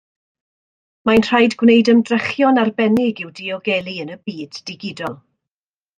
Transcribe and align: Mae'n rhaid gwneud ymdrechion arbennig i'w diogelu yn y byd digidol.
Mae'n 1.09 1.25
rhaid 1.27 1.55
gwneud 1.59 1.91
ymdrechion 1.93 2.61
arbennig 2.63 3.21
i'w 3.27 3.29
diogelu 3.41 3.97
yn 4.05 4.15
y 4.17 4.21
byd 4.31 4.59
digidol. 4.71 5.19